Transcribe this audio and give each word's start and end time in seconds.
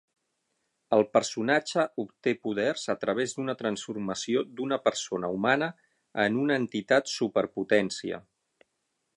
El 0.95 1.03
personatge 1.17 1.83
obté 2.03 2.33
poders 2.47 2.85
a 2.95 2.97
través 3.03 3.35
d'una 3.39 3.55
transformació 3.61 4.43
d'una 4.57 4.81
persona 4.89 5.29
humana 5.37 5.71
en 6.27 6.43
una 6.47 6.61
entitat 6.65 7.17
superpotència. 7.21 8.23